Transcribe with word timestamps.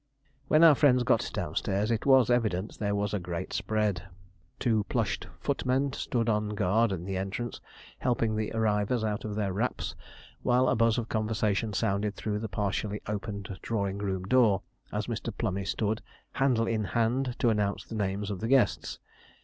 When 0.47 0.63
our 0.63 0.73
friends 0.73 1.03
got 1.03 1.29
downstairs 1.31 1.91
it 1.91 2.07
was 2.07 2.31
evident 2.31 2.79
there 2.79 2.95
was 2.95 3.13
a 3.13 3.19
great 3.19 3.53
spread. 3.53 4.01
Two 4.57 4.77
red 4.77 4.89
plushed 4.89 5.27
footmen 5.39 5.93
stood 5.93 6.27
on 6.27 6.55
guard 6.55 6.91
in 6.91 7.05
the 7.05 7.17
entrance, 7.17 7.61
helping 7.99 8.35
the 8.35 8.51
arrivers 8.55 9.03
out 9.03 9.25
of 9.25 9.35
their 9.35 9.53
wraps, 9.53 9.93
while 10.41 10.67
a 10.69 10.75
buzz 10.75 10.97
of 10.97 11.07
conversation 11.07 11.71
sounded 11.71 12.15
through 12.15 12.39
the 12.39 12.49
partially 12.49 12.99
opened 13.05 13.55
drawing 13.61 13.99
room 13.99 14.23
door, 14.23 14.63
as 14.91 15.05
Mr. 15.05 15.31
Plummey 15.31 15.65
stood, 15.65 16.01
handle 16.31 16.65
in 16.65 16.83
hand, 16.83 17.35
to 17.37 17.49
announce 17.49 17.83
the 17.85 17.93
names 17.93 18.31
of 18.31 18.39
the 18.39 18.47
guests. 18.47 18.97